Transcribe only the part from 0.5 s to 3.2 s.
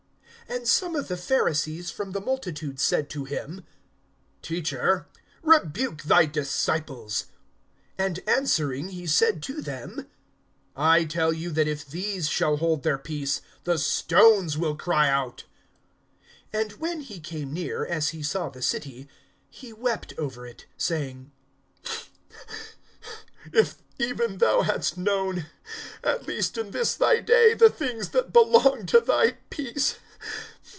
some of the Pharisees from the multitude said